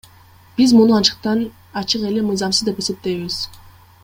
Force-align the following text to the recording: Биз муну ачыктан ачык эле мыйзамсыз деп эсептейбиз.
Биз 0.55 0.71
муну 0.77 0.97
ачыктан 0.99 1.39
ачык 1.83 2.01
эле 2.13 2.21
мыйзамсыз 2.31 2.63
деп 2.71 2.81
эсептейбиз. 2.85 3.35